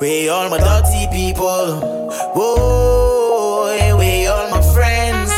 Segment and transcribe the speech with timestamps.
[0.00, 1.80] We all my dirty people.
[2.32, 5.32] Whoa, we all my friends.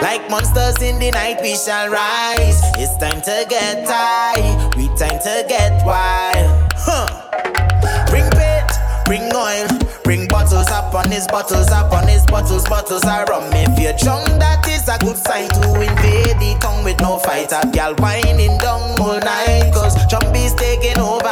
[0.00, 2.62] Like monsters in the night, we shall rise.
[2.78, 4.40] It's time to get high.
[4.74, 6.72] We time to get wild.
[6.74, 8.08] Huh.
[8.08, 8.72] Bring pit,
[9.04, 9.68] bring oil.
[10.02, 13.44] Bring bottles up on his bottles up on his bottles, bottles are rum.
[13.52, 17.52] If you're drunk, that is a good sign to invade the tongue with no fight.
[17.52, 21.23] A girl whining down all night, cause Jumpy's taking over.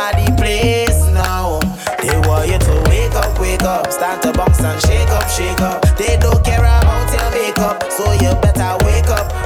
[3.73, 5.81] up, start to bounce and shake up, shake up.
[5.97, 9.42] They don't care about your makeup, so you better wake up.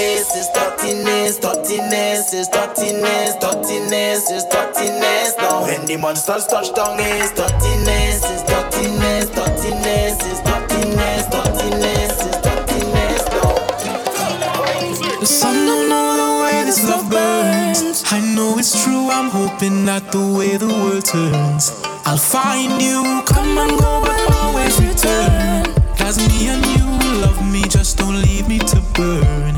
[0.00, 5.36] dirtiness, it's dirtiness, dirtiness, it's dirtiness, dirtiness, it's dirtiness.
[5.36, 12.40] Now when the monsters touch down, it's dirtiness, it's dirtiness, dirtiness, it's dirtiness, dirtiness, it's
[12.40, 13.22] dirtiness.
[13.28, 18.04] Now the sun don't know the way this love burns.
[18.06, 19.10] I know it's true.
[19.10, 21.72] I'm hoping that the way the world turns,
[22.06, 23.22] I'll find you.
[23.26, 25.64] Come and go, but always return.
[25.98, 29.49] Cause me and you love me, just don't leave me to burn.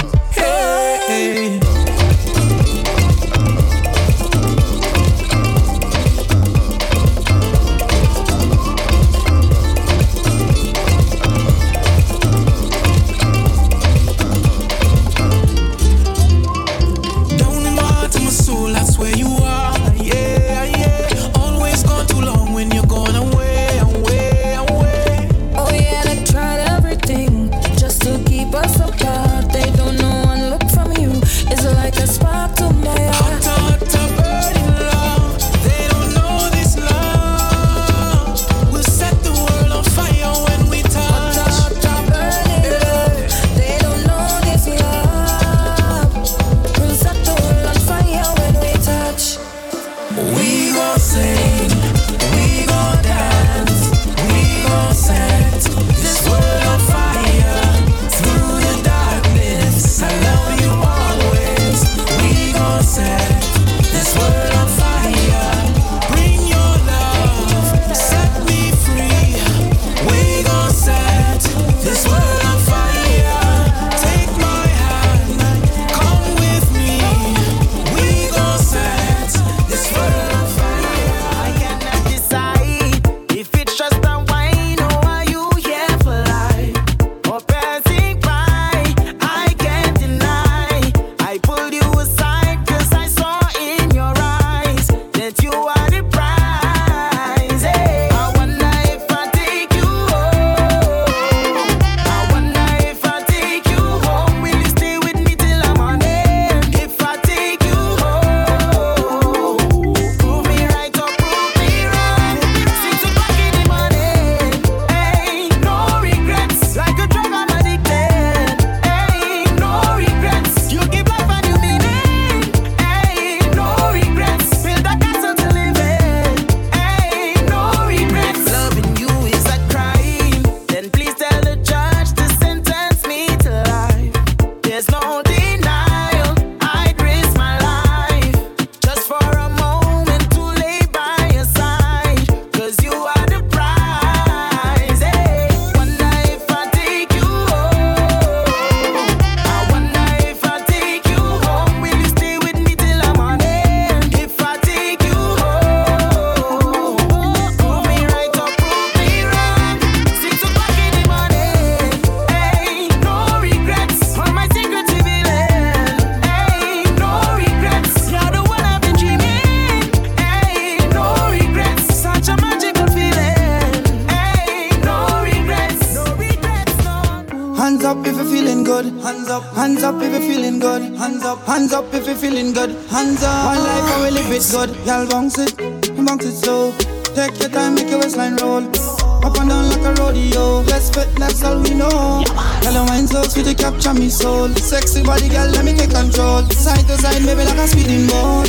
[197.13, 198.47] ride, maybe like a speeding boat.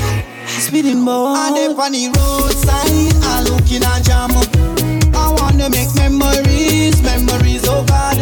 [0.47, 1.35] Speeding boat.
[1.35, 4.31] And they on the roadside, I looking at jam.
[5.15, 8.17] I wanna make memories, memories oh God.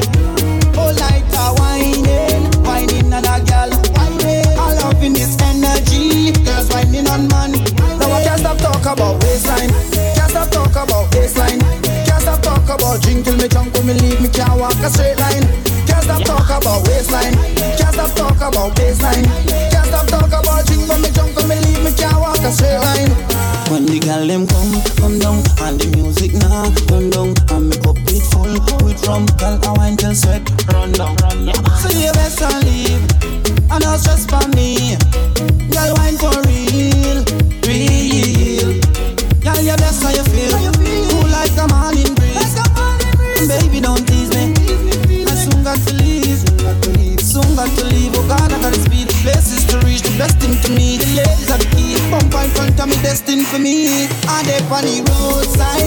[0.77, 3.69] Oh, like a whining, whining on a gal.
[3.97, 7.51] I in this energy, girls whining on man.
[7.97, 9.69] Now I can't stop talk about waistline,
[10.13, 11.59] can't stop talk about waistline,
[12.05, 14.89] can't stop talk about drink till me drunk, when me leave, me can't walk a
[14.89, 15.45] straight line.
[15.87, 17.33] Can't stop talk about waistline,
[17.77, 19.70] can't stop talk about waistline
[22.41, 23.11] like a straight line.
[23.69, 27.77] When the girl them come, come down, and the music now turn down, and me
[27.87, 28.51] up it full
[28.83, 30.43] with rum, girl I wine till sweat
[30.73, 31.15] run down.
[31.17, 31.63] Run down.
[31.79, 33.05] So you best and leave,
[33.71, 34.97] and no just for me.
[35.71, 37.23] Girl wine for real,
[37.67, 38.69] real.
[39.39, 40.60] Girl you're best how you feel.
[54.73, 55.80] on the roadside.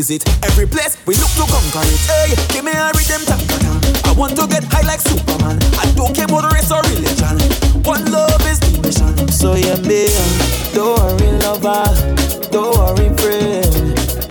[0.00, 0.24] visit.
[0.42, 2.00] Every place we look to conquer it.
[2.08, 3.40] Hey, give me a rhythm tap
[4.08, 5.58] I want to get high like Superman.
[5.76, 7.36] I don't care about race or religion.
[7.84, 9.12] One love is the mission.
[9.28, 11.84] So yeah, me, uh, don't worry, lover.
[12.48, 13.72] Don't worry, friend.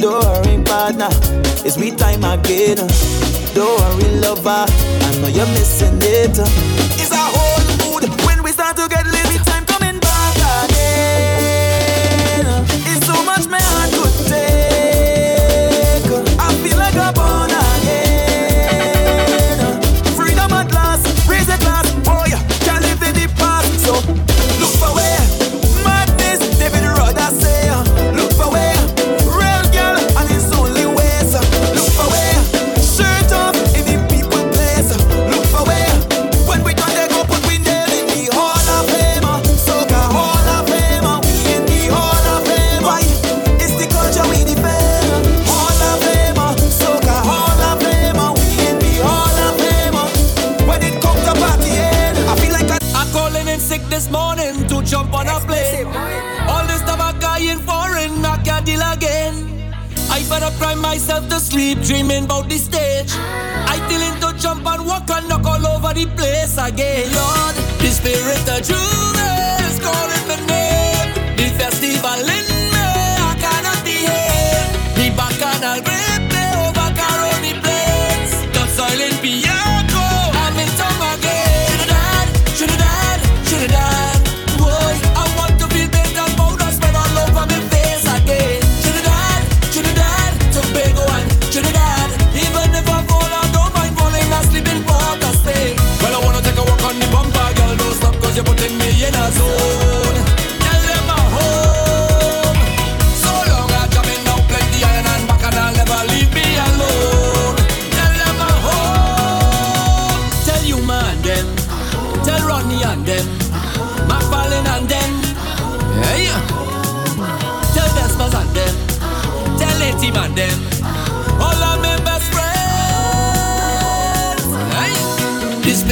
[0.01, 1.11] Don't worry, partner.
[1.65, 2.79] It's me time again.
[2.79, 2.89] Uh.
[3.53, 4.65] Don't worry, lover.
[5.05, 6.39] I know you're missing it.
[6.39, 6.78] Uh.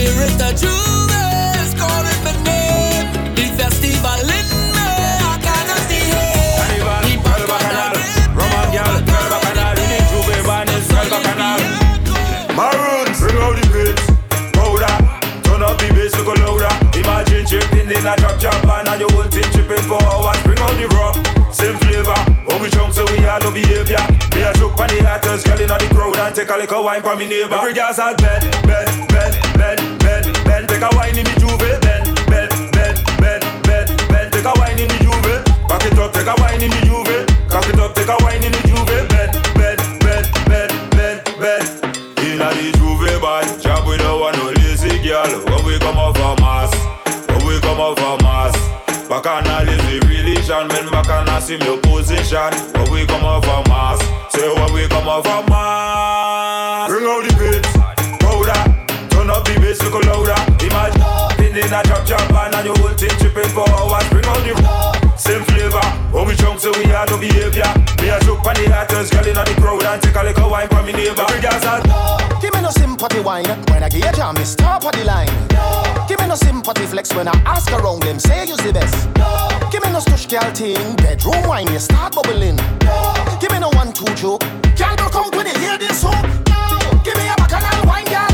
[0.07, 2.37] Behavior.
[13.95, 16.57] Me a joke on the haters, girl inna
[18.17, 21.17] the jungle, and you will jump in for one, we know the rock,
[21.53, 23.95] same river, when we drunk so we love you if we
[24.43, 27.55] are the planet, artists, really the crowd and take a little wine from me neighbor.
[27.55, 29.06] Every girl's bed, bed, bed,
[30.47, 30.67] bed.
[30.69, 34.31] Take a wine in the bed, bed, bed, bed, bed, bed.
[34.31, 34.97] Take a in the
[35.85, 36.13] it up.
[36.13, 36.33] Take a
[36.63, 36.79] in the
[37.67, 37.93] it up.
[37.93, 38.61] Take a in the
[39.11, 41.65] bed, bed, bed, bed, bed, bed.
[42.23, 44.23] Inna the Juve band, jump with no
[44.55, 44.95] lazy.
[45.51, 45.97] When we come
[46.41, 46.71] mass,
[47.29, 47.79] when we come
[48.23, 48.55] mass.
[50.07, 50.89] Religion, men
[51.59, 52.51] me position.
[52.73, 53.99] When we come off a mass,
[54.33, 56.89] say when we come off a mass.
[56.89, 57.76] Bring out the beats,
[59.27, 60.39] turn up the bass, look louder.
[60.63, 61.03] Imagine
[61.43, 64.07] in in a drop band and your whole thing tripping for hours.
[64.09, 64.55] Bring out the
[65.17, 65.83] same flavor.
[66.15, 67.67] When we jump, so we have no behavior.
[67.99, 70.69] Me a joke on the haters, girl inna the crowd and take a little wine
[70.69, 71.25] from me neighbor.
[71.27, 71.83] Every girl's at
[72.41, 75.31] Give me no sympathy wine when I get a jam, it's top of the line.
[76.07, 78.95] Give me no sympathy flex when I ask around them, say you's the best.
[79.71, 82.57] Give me no stush girl thing, bedroom wine, you start bubbling.
[83.41, 84.45] Give me no one two joke,
[84.79, 86.23] girl go come when you hear this hook.
[87.03, 88.26] Give me a bacchanal wine, girl.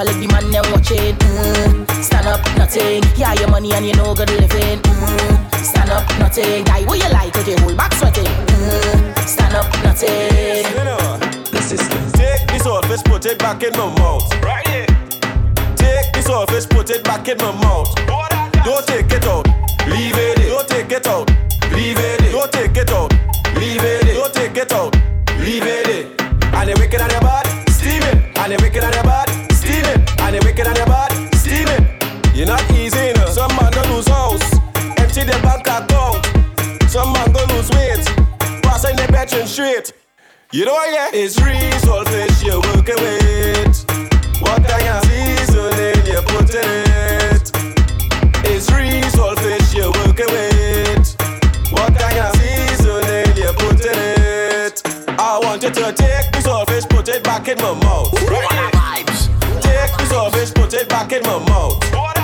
[0.00, 1.18] Bend over, let the man them watch it.
[1.18, 2.02] Mm.
[2.02, 3.02] Stand up, nothing.
[3.16, 4.80] Yeah, your money and you know good living.
[4.80, 5.54] Mm.
[5.64, 6.64] Stand up, nothing.
[6.64, 8.24] Die what you like, take your whole back sweating.
[8.24, 9.18] Mm.
[9.26, 10.08] Stand up, nothing.
[12.14, 14.42] Take this office, put it back in my mouth.
[14.42, 14.86] Right here.
[15.76, 17.94] Take this office, put it back in my mouth.
[18.64, 19.46] Don't take it out.
[19.86, 20.48] Leave it in.
[20.48, 21.29] Don't take it out.
[40.52, 41.10] You know what, yeah?
[41.12, 43.86] It's real fish you're working with.
[44.42, 46.90] What kind of seasoning you put in
[47.30, 47.52] it?
[48.50, 51.14] It's real fish you're working with.
[51.70, 54.82] What kind of seasoning you put in it?
[55.20, 58.10] I want you to take this fish, put it back in my mouth.
[59.62, 62.19] Take this fish, put it back in my mouth.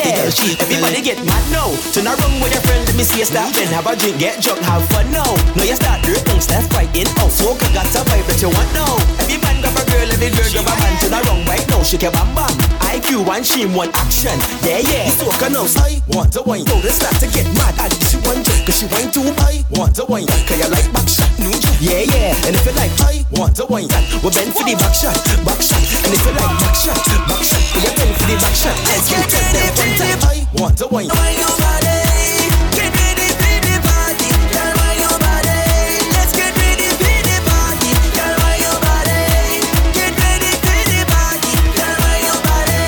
[0.00, 1.68] Yeah, your girl, shake Everybody get mad now.
[1.92, 4.40] Turn around with your friend, let me see you stop and have a drink, get
[4.40, 5.28] drunk, have fun now.
[5.52, 7.28] Now you start the things that's fighting out.
[7.28, 8.96] Soca got a vibe that you want now.
[9.20, 10.94] Every man grab a girl, every girl grab a man.
[11.04, 12.48] Turn around right now, shake your bam bam.
[12.90, 14.34] IQ one she want action.
[14.64, 15.06] Yeah yeah.
[15.06, 15.68] It's working now.
[15.78, 16.64] I want to wine.
[16.64, 17.76] Told her start to get mad.
[17.78, 19.28] And she want to, cause she wine too.
[19.38, 20.26] I want to wine.
[20.48, 21.30] Cause you like back shot.
[21.38, 22.46] New Yeah yeah.
[22.48, 23.86] And if you like, I want to wine.
[24.24, 25.14] We bend for the back shot,
[25.46, 25.78] back shot.
[26.02, 26.98] And if you like back shot,
[27.30, 27.62] back shot.
[27.78, 28.74] We bend for the back shot.
[28.90, 31.08] Let's get ready I want to wine.
[31.08, 31.98] Wine your body.
[32.76, 34.28] Get ready for the party.
[34.54, 35.58] Girl, wine your body.
[36.14, 37.90] Let's get ready for the party.
[38.14, 39.18] Girl, wine your body.
[39.96, 41.52] Get ready for the party.
[41.74, 42.80] Girl, wine your body.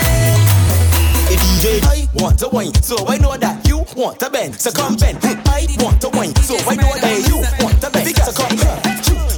[1.27, 4.55] Hey, DJ, I want to wine, so I know that you want to bend.
[4.61, 5.19] So come bend.
[5.23, 8.15] I want to wine, so I know that you want to bend.
[8.17, 8.79] So come here.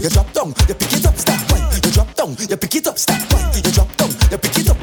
[0.03, 1.40] You drop down, you pick it up, stop.
[1.81, 3.20] You drop down, you pick it up, stop.
[3.55, 4.73] You drop down, you pick it up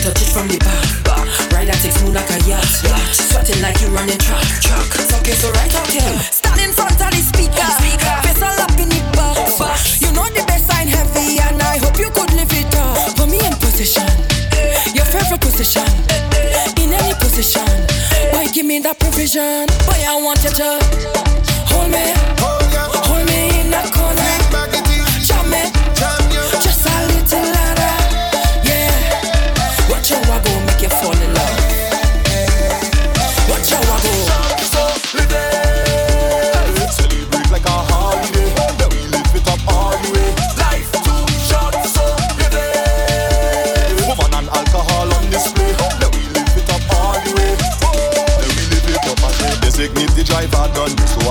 [0.00, 1.52] touch it from the back.
[1.52, 2.64] Ride that six moon like a yacht.
[3.12, 4.44] Sweating like you running track.
[4.64, 4.88] Track.
[5.12, 6.14] Talking so right out here.
[6.32, 7.68] Stand in front of the speaker.
[8.24, 10.00] Face all up in the box.
[10.00, 13.16] You know the best sign heavy, and I hope you could live it up.
[13.16, 14.08] Put me in position.
[14.96, 15.86] Your favorite position.
[16.80, 17.68] In any position.
[18.32, 19.68] Why give me that provision?
[19.84, 20.80] Boy, I want you to
[21.68, 22.59] hold me.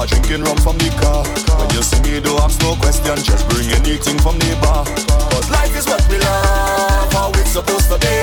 [0.09, 1.23] drinking rum from the car.
[1.57, 4.83] When you see me, do ask no question, just bring anything from the bar.
[5.29, 8.17] But life is what we love, how it's supposed to be.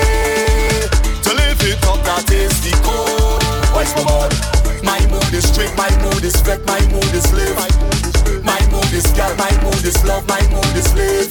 [1.23, 3.43] To live it up, that is the code.
[3.75, 4.31] Wise my mood,
[4.83, 7.55] my mood is straight, my mood is fret, my mood is live.
[8.43, 11.26] My mood is girl, my mood is love, my mood is live.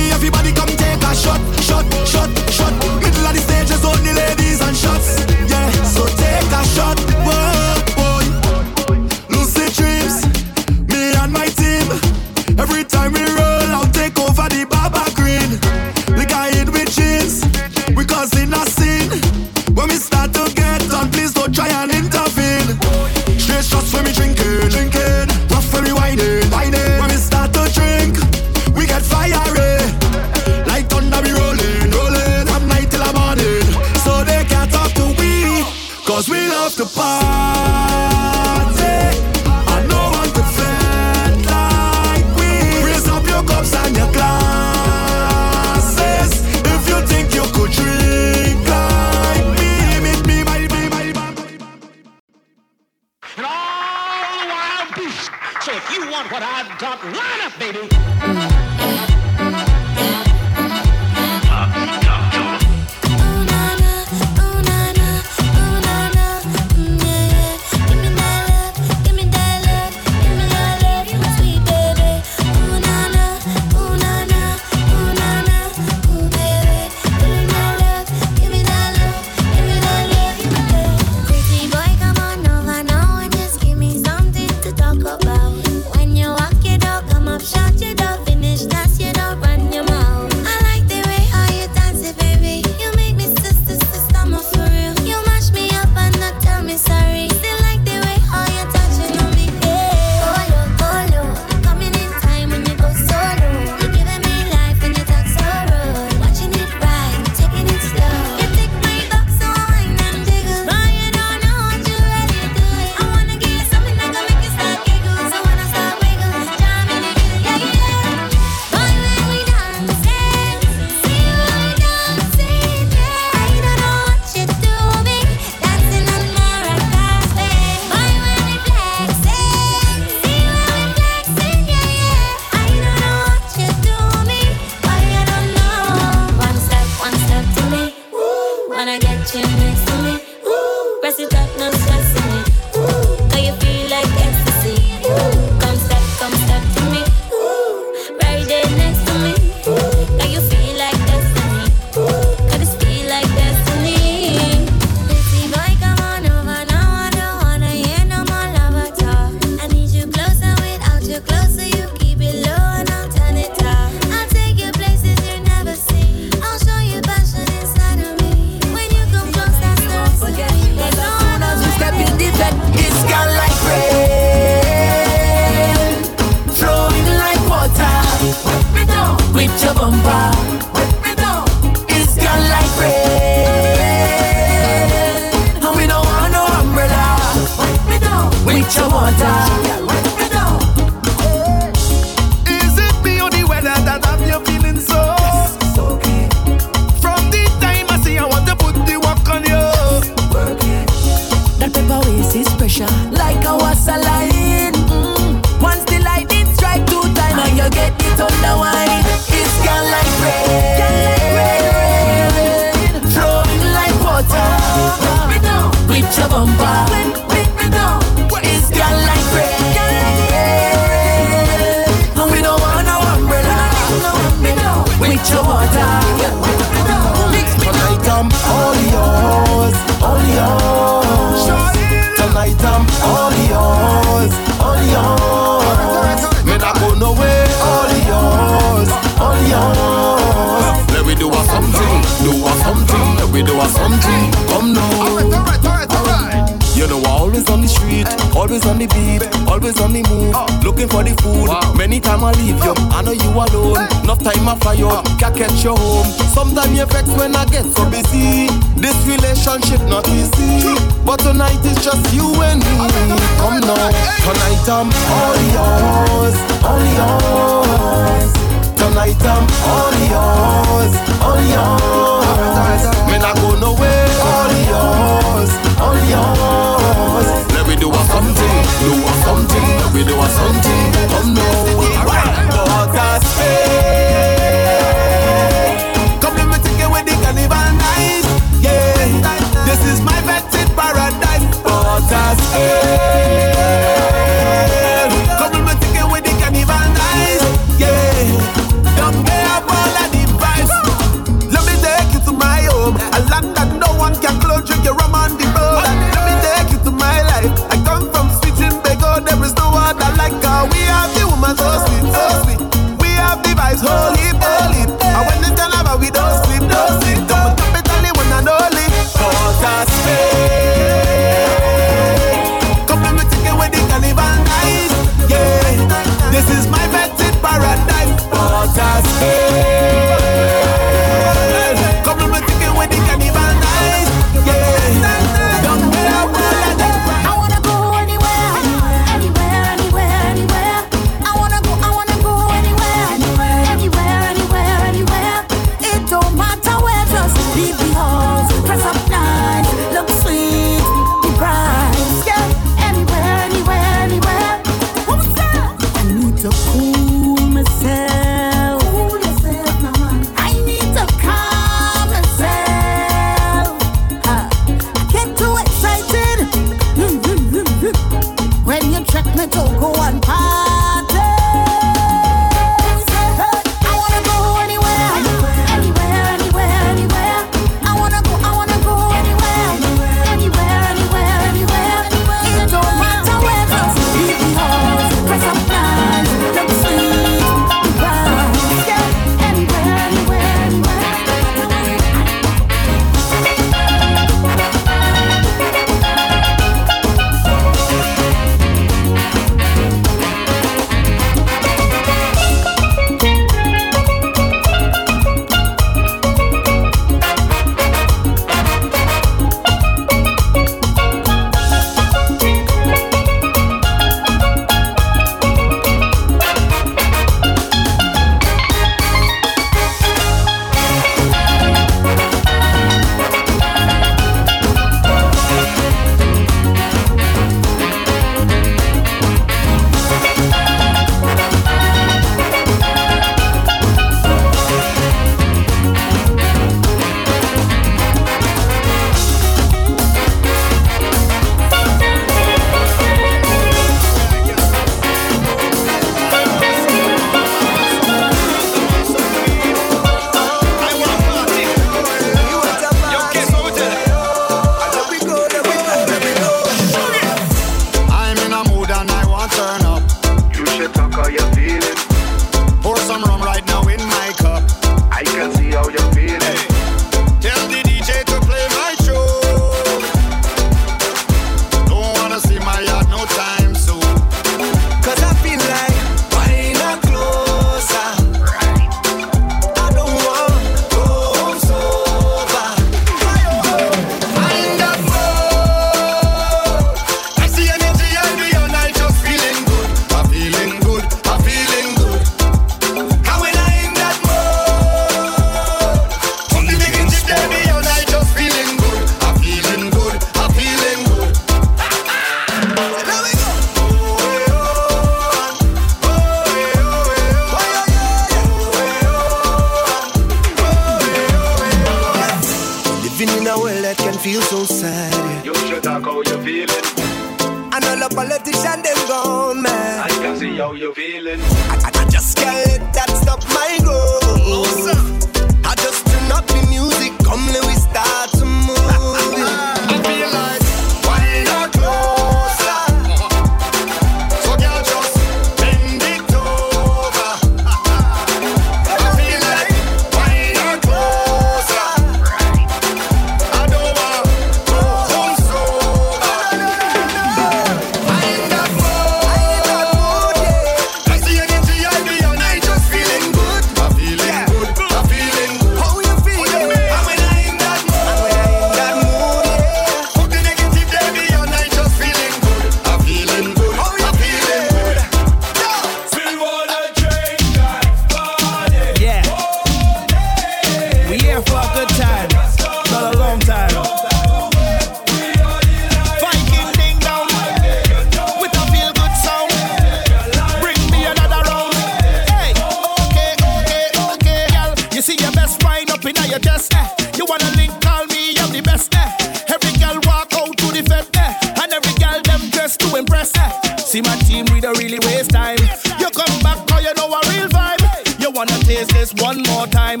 [593.94, 595.56] See my team, we don't really waste time.
[596.00, 598.20] You come back, cause you know a real vibe.
[598.20, 600.00] You wanna taste this one more time.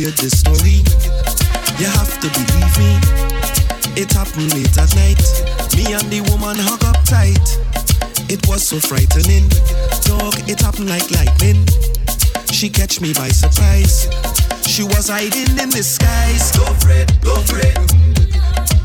[0.00, 0.80] I you this story,
[1.76, 2.96] you have to believe me.
[4.00, 5.20] It happened late at night.
[5.76, 7.36] Me and the woman hug up tight.
[8.32, 9.44] It was so frightening.
[10.08, 11.66] Dog, it happened like lightning.
[12.48, 14.08] She catch me by surprise.
[14.64, 16.48] She was hiding in disguise.
[16.56, 17.76] Go for it, go for it.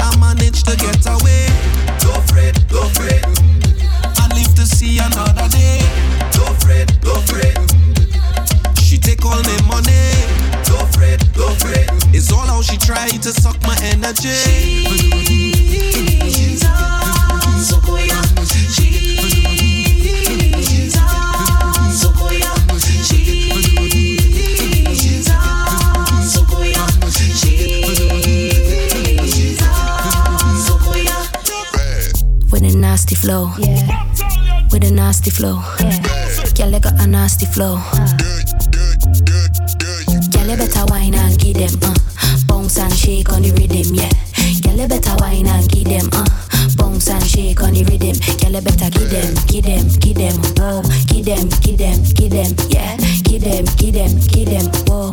[0.04, 1.48] I managed to get away.
[2.04, 3.24] Go for it, go for it.
[4.20, 5.80] And live to see another day.
[6.36, 7.85] Go for it, go for it.
[9.06, 10.10] She take all my money.
[10.68, 11.90] Go for it, go for it.
[12.16, 14.32] It's all how she try to suck my energy.
[32.52, 33.52] With a nasty flow.
[33.60, 34.66] Yeah.
[34.72, 35.62] With a nasty flow.
[35.80, 36.26] Yeah.
[36.56, 37.82] Girl, you got a nasty flow.
[38.18, 38.35] Girl,
[40.56, 41.94] you better wine and give them, uh.
[42.48, 44.12] Bounce and shake on the rhythm, yeah.
[44.64, 46.26] Girl, you better wine and give them, uh.
[46.78, 48.16] Bounce and shake on the rhythm.
[48.40, 50.82] Girl, you better give them, give them, give them, whoa.
[51.12, 52.96] Give them, give them, give them, yeah.
[53.28, 55.12] Give them, give them, give them, whoa.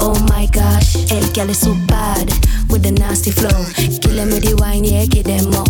[0.00, 2.28] Oh my gosh, El girl is so bad
[2.70, 3.64] with the nasty flow.
[3.76, 5.68] Kill them with the wine, yeah, give them more.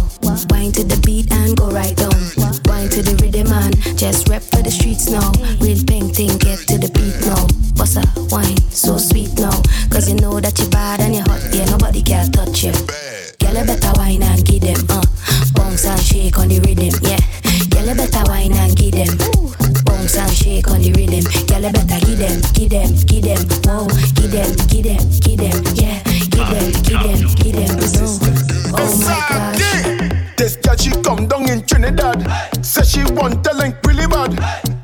[0.50, 2.37] Wine to the beat and go right down.
[2.78, 5.34] Wine to the rhythm and just rep for the streets now.
[5.58, 7.42] Real pink thing, get to the beat now.
[7.74, 9.50] What's a wine, so sweet now.
[9.90, 12.70] Cause you know that you're bad and you're hot, yeah, nobody can touch you.
[13.42, 15.02] Girl, you better wine and give them, uh.
[15.58, 17.18] Bounce and shake on the rhythm, yeah.
[17.66, 19.10] Girl, you better wine and give them.
[19.82, 21.26] Bounce and shake on the rhythm.
[21.50, 23.90] Girl, you better give them, give them, give them, whoa.
[24.14, 25.98] Give them, give them, give them, yeah.
[26.30, 28.06] Give them, give them, give them, no.
[28.78, 29.66] Oh my gosh.
[30.38, 32.22] This girl she come down in Trinidad
[32.88, 34.32] she want the link really bad.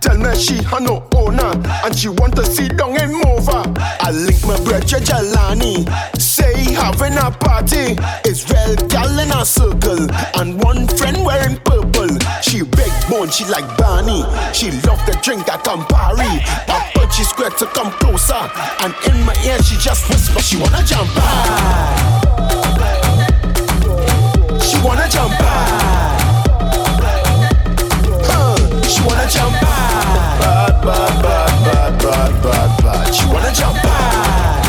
[0.03, 3.65] Tell me she had no owner and she want to see down and move her.
[4.01, 5.89] I link my bread to Jelani.
[6.21, 7.97] Say having a party.
[8.29, 10.05] Israel gal in a circle
[10.37, 12.13] and one friend wearing purple.
[12.43, 14.23] She big bone, she like Barney.
[14.53, 16.45] She love the drink at Campari.
[16.69, 18.45] I put she square to come closer
[18.85, 22.21] and in my ear she just whisper she wanna jump high.
[24.61, 26.14] She wanna jump high
[29.07, 30.39] wanna jump high?
[30.41, 34.64] But, but, but, but, but, but, but, you wanna jump high?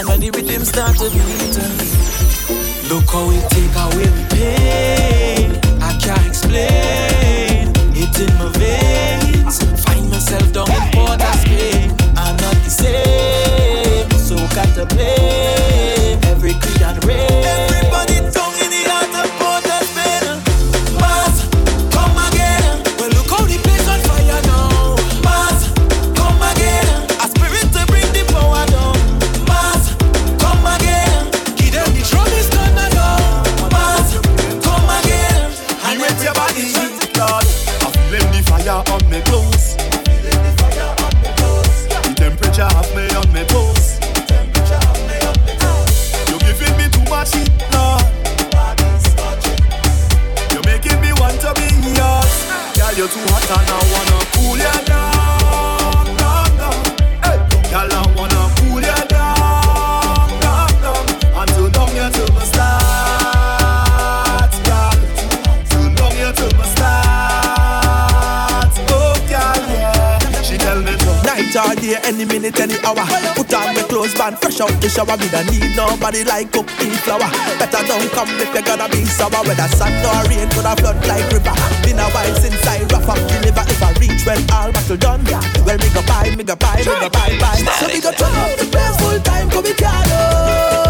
[0.00, 1.58] And now the rhythm start to beat.
[2.88, 5.60] Look how it take away pain.
[5.82, 7.09] I can't explain.
[74.20, 75.16] and fresh out the shower.
[75.16, 76.68] me don't need nobody like up
[77.04, 77.30] flower.
[77.56, 79.40] Better don't come if you're gonna be sour.
[79.48, 81.54] Whether sun or rain, could have flood like river.
[81.82, 83.64] Been a while since I rough up the liver.
[83.64, 85.40] If I reach when all battle done, yeah.
[85.64, 87.56] Well, me go buy, me go buy, me go buy, buy.
[87.80, 88.66] So me go turn up the
[89.00, 90.89] full time, come we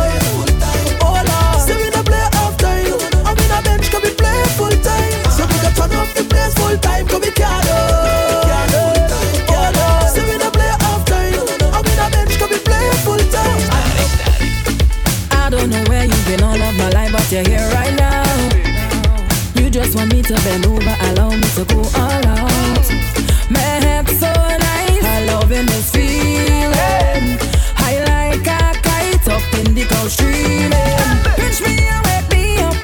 [20.01, 22.87] for me to bend over, allow me to go all out.
[23.51, 27.39] My head's so nice, I love in this feeling.
[27.77, 30.73] I like a kite up in the cold streaming.
[31.37, 32.77] Pinch me and wake me up,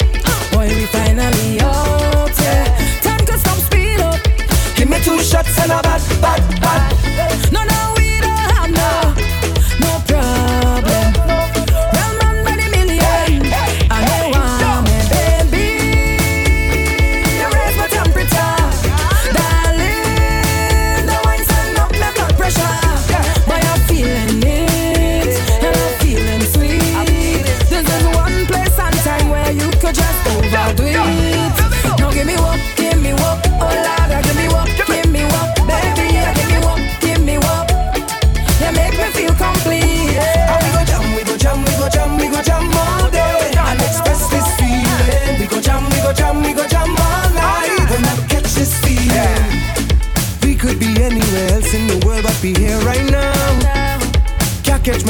[0.53, 2.37] boy we finally out.
[2.39, 3.01] Yeah.
[3.01, 4.21] Time to stop speed up.
[4.77, 6.46] Give me two shots and a bad, bad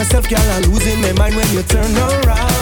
[0.06, 2.55] myself, girl, I'm losing my mind when you turn around.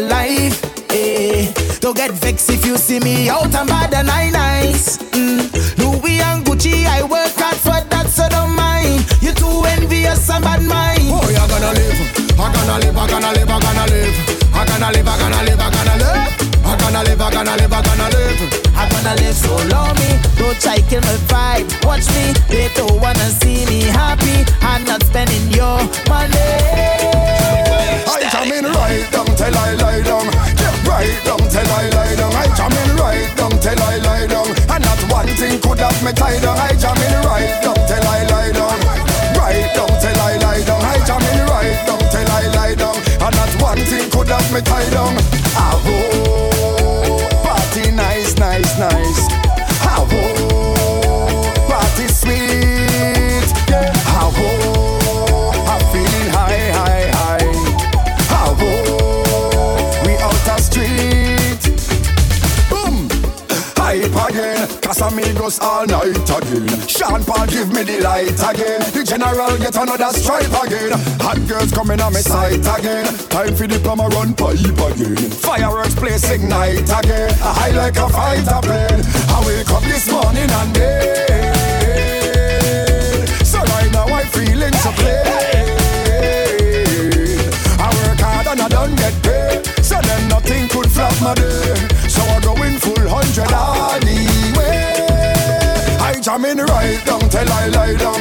[0.00, 0.21] life.
[68.02, 68.80] light again.
[68.92, 70.92] The general get another stripe again.
[71.22, 73.06] Hot girls coming on my sight again.
[73.30, 75.16] Time for the plumber run pipe again.
[75.16, 77.30] Fireworks place ignite again.
[77.40, 79.02] I high like a fighter plane.
[79.30, 81.62] I wake up this morning and then.
[83.44, 85.26] So right now I'm feeling so plain.
[87.78, 89.64] I work hard and I don't get paid.
[89.84, 91.74] So then nothing could flop my day.
[92.08, 93.71] So I'm going full hundred hours
[96.32, 98.20] jam in right down till I lie down.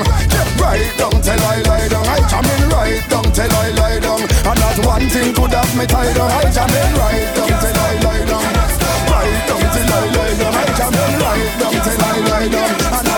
[0.59, 2.05] Right down till I lie down.
[2.07, 4.21] I jam in right down till I lie down.
[4.21, 6.29] And that one thing could have me tied down.
[6.29, 8.43] I jam in right down till I lie down.
[9.11, 10.53] Right down till I lie down.
[10.53, 13.10] I jam in right down till I lie down.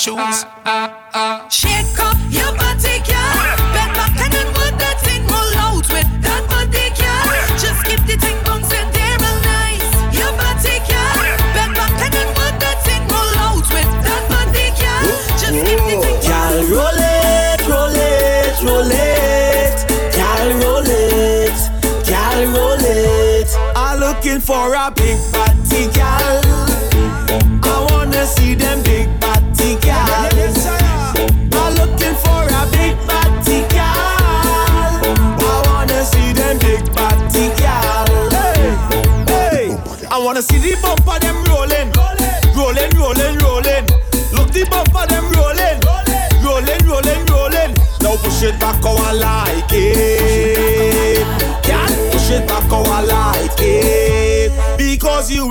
[0.00, 0.46] shoes.
[1.52, 3.36] Shake up your body, girl.
[3.76, 7.28] Bend back and then put that thing roll out with that body, girl.
[7.60, 9.84] Just keep the thing bouncing there real nice.
[10.16, 11.20] Your body, girl.
[11.52, 15.04] Bend back and then put that thing roll out with that body, girl.
[15.36, 16.16] Just keep the thing.
[16.24, 19.84] Girl, roll it, roll it, roll it.
[20.16, 21.60] Girl, roll it,
[22.08, 23.52] girl, roll it.
[23.76, 25.39] I'm looking for a big.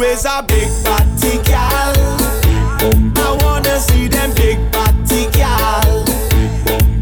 [0.01, 1.93] Is a big party gal.
[3.17, 6.05] I wanna see them big party gal.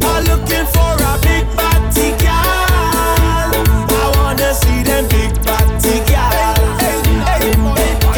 [0.02, 3.53] I'm looking for a big party gal.
[3.53, 6.56] I wanna see them big party gal.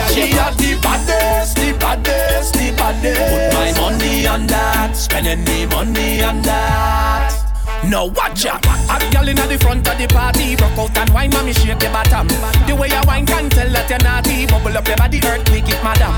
[0.10, 3.20] She got the baddest, the baddest, the baddest.
[3.20, 7.36] Put my money on that, spending the money on that.
[7.84, 8.69] Now watch out.
[9.00, 10.60] Hot girl inna the front of the party.
[10.60, 12.28] Rock out and wine, mommy shake your bottom.
[12.68, 14.44] The way you wine can tell that you're naughty.
[14.44, 16.12] Bubble up your body, earthquake it, madam.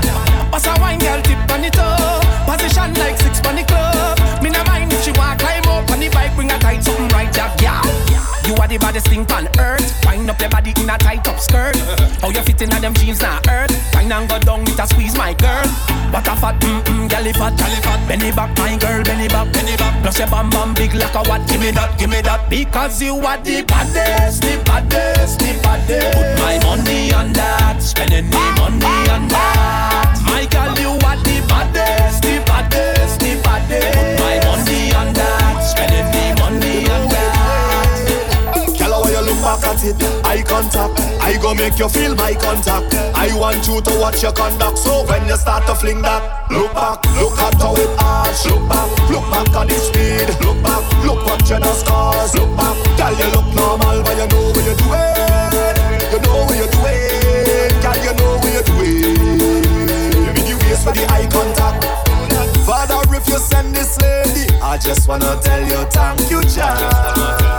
[0.50, 2.18] Pass a wine, girl, tip on the toe.
[2.42, 4.18] Position like six on the club.
[4.42, 7.06] Me no mind if she want climb up on the bike, bring a tight something
[7.14, 7.78] right, Jack, yeah.
[8.50, 9.86] You are the baddest thing on earth.
[10.02, 11.78] Wind up your body in a tight up skirt.
[12.18, 13.70] How you fitting inna them jeans now, earth.
[13.94, 15.62] Wine and go down, it a squeeze my girl.
[16.10, 18.02] What a fat, mm mm, galley fat, galley fat.
[18.10, 19.81] Benny back, my girl, Benny back, Benny back.
[20.12, 21.48] Plus your bam bam big like a what?
[21.48, 22.50] Give me that, give me that.
[22.50, 26.12] Because you are the baddest, the baddest, the baddest.
[26.12, 30.20] Put my money on that, spending me money on that.
[30.26, 34.21] My girl, you are the baddest, the baddest, the baddest.
[39.60, 39.96] Back at it?
[40.24, 40.96] Eye contact.
[41.20, 42.94] I go make you feel my contact.
[43.14, 44.78] I want you to watch your conduct.
[44.78, 48.46] So when you start to fling that, look back, look at how it arch.
[48.48, 50.28] Look back, look back at the speed.
[50.40, 52.34] Look back, look what you the scars.
[52.34, 55.52] Look back, girl, you look normal, but you know what you're doing.
[56.12, 57.76] You know what you're doing.
[57.84, 59.20] Girl, you know what you're doing.
[60.16, 61.84] Give me the waist for the eye contact.
[62.64, 67.52] Father, if you send this lady, I just wanna tell you thank you, Jah.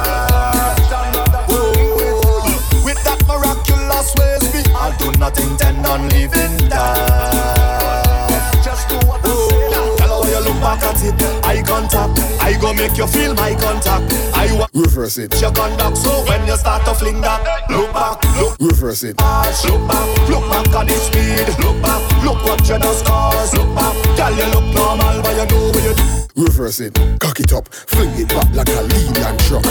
[4.03, 4.11] Whoa.
[4.11, 8.61] With that miraculous ways, me, I do not intend on leaving that.
[8.63, 9.97] Just do what I say.
[9.97, 12.19] Tell how you look back at it, eye contact.
[12.41, 14.13] I go make you feel my contact.
[14.35, 15.39] I want Reverse it.
[15.41, 15.97] your conduct.
[15.97, 19.15] So when you start to fling that, look back, look Reverse it.
[19.21, 21.47] Arch, look back, look back at the speed.
[21.63, 23.53] Look back, look what you the scars.
[23.53, 26.22] Look back, girl, you look normal, but you know what you do.
[26.35, 26.93] Reverse it.
[27.19, 27.67] Cock it up.
[27.73, 29.65] Fling it back like a Leyland truck.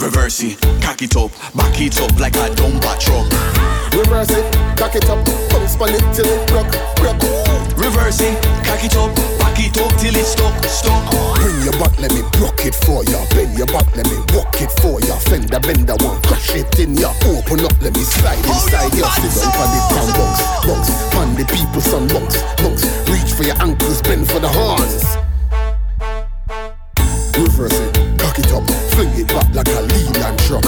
[0.00, 3.28] Reverse it, cock it up, back it up like a dumper truck.
[3.92, 4.44] Reverse it.
[4.76, 5.24] Cock it up.
[5.50, 6.72] Bounce on it till it rock.
[7.02, 7.50] Rock.
[7.80, 9.08] Reverse it, cock it up,
[9.40, 11.00] back it up till it's stuck, stuck.
[11.40, 13.24] Bring your back, let me block it for ya.
[13.32, 15.16] Bend your back, let me walk it for ya.
[15.16, 17.08] Fender bender one, crush it in ya.
[17.24, 19.08] Open up, let me slide inside ya.
[19.16, 21.14] Sit down on it down bounce, bounce.
[21.14, 22.84] Man, the people some bounce, bounce.
[23.08, 25.29] Reach for your ankles, bend for the horns.
[27.40, 30.64] Reverse it, cock it up, fling it back like a Leyland truck.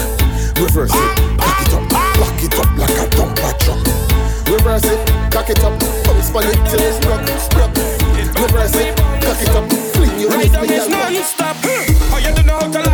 [0.57, 3.81] Reverse it, cock it up, lock it up like a dumper truck.
[4.49, 4.99] Reverse it,
[5.31, 7.28] cock it up, bounce on it till it's rock,
[7.61, 7.77] rock.
[8.40, 11.12] Reverse it, cock it up, fling your waist, is a rock.
[11.12, 11.57] non-stop.
[11.62, 12.91] Oh, you don't know how to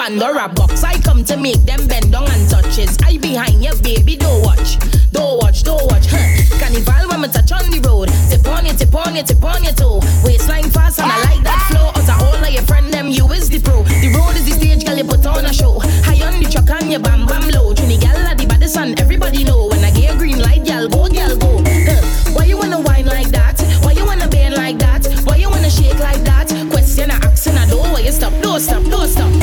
[0.00, 0.82] Pandora box.
[0.82, 2.96] I come to make them bend down and touches.
[3.04, 4.16] I behind you, baby.
[4.16, 4.78] Don't watch,
[5.12, 6.06] don't watch, don't watch.
[6.08, 6.24] Huh.
[6.58, 8.08] Carnival when me touch on the road.
[8.32, 10.00] Tip on you, tip on you, tip on your toe.
[10.24, 11.92] Waistline fast and I like that flow.
[11.92, 13.84] Out of all of your friend them, you is the pro.
[14.00, 14.96] The road is the stage, girl.
[14.96, 15.80] You put on a show.
[16.08, 17.74] High on the truck and you bam bam low.
[17.74, 21.12] Trini gal the baddest and everybody know when I get a green light, gal go,
[21.12, 21.60] gal go.
[21.60, 22.00] Huh.
[22.32, 23.60] Why you wanna whine like that?
[23.84, 25.04] Why you wanna bend like that?
[25.28, 26.48] Why you wanna shake like that?
[26.72, 29.39] Question I asking I don't why you stop, don't stop, don't stop.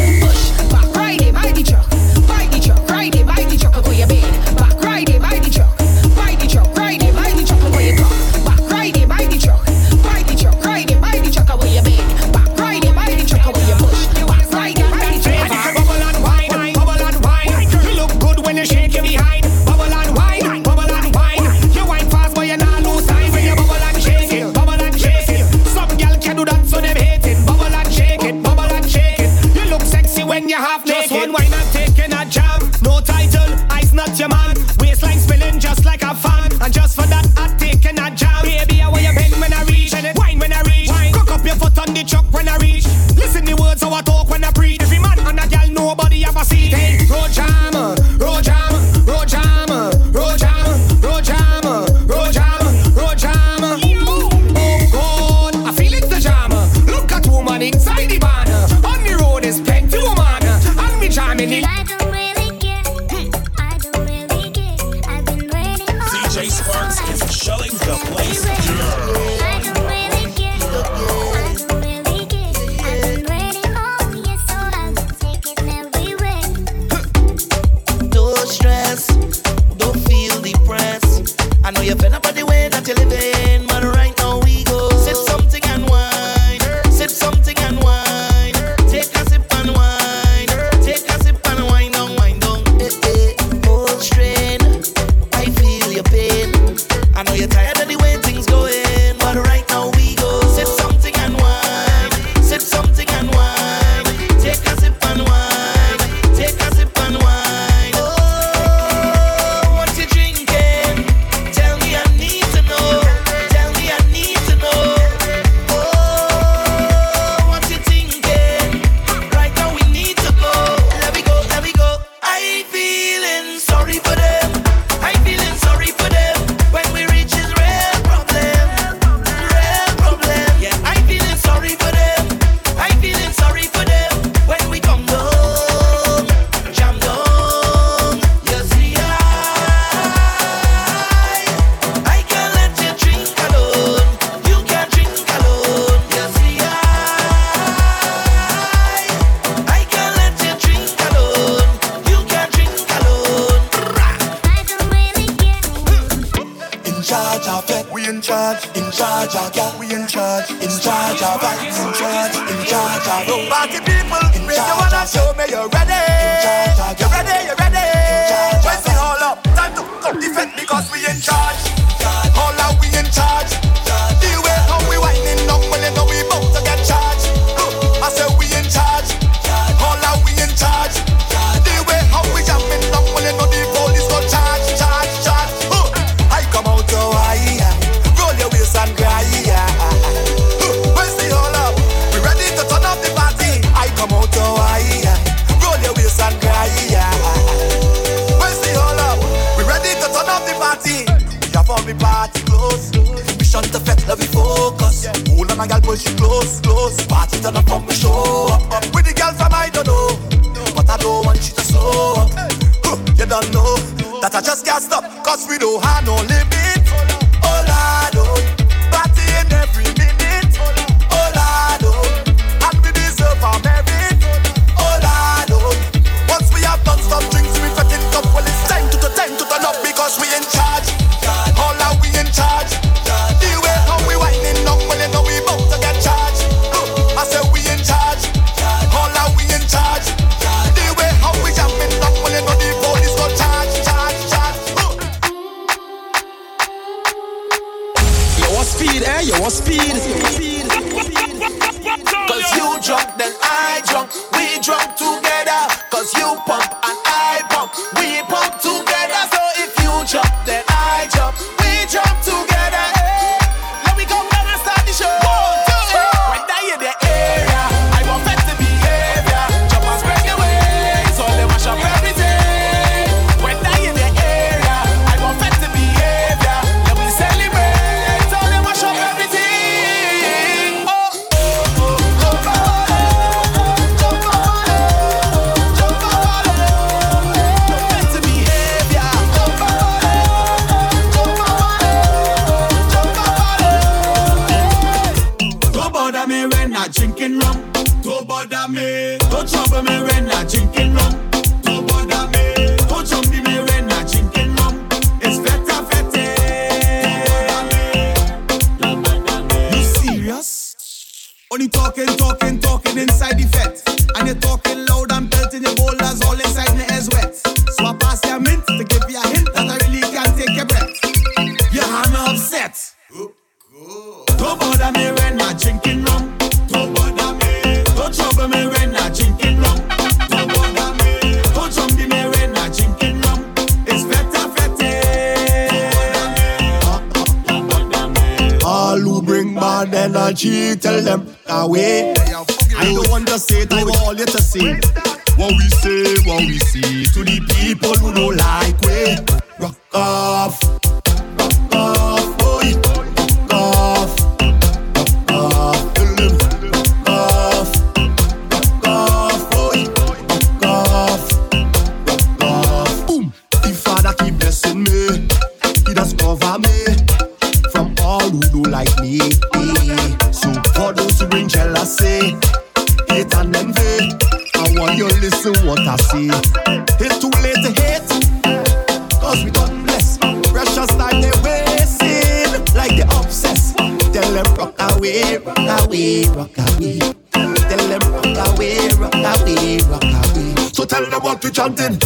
[385.68, 386.99] rock away, rock away.
[387.31, 390.56] Tell them rock away, rock away, rock away.
[390.73, 391.99] So tell them what we chanting.